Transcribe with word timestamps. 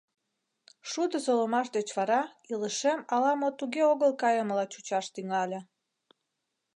Шудо 0.89 1.17
солымаш 1.25 1.67
деч 1.75 1.87
вара 1.97 2.21
илышем 2.51 2.99
ала-мо 3.13 3.49
туге 3.59 3.81
огыл 3.91 4.11
кайымыла 4.21 4.65
чучаш 4.73 5.05
тӱҥале. 5.13 5.59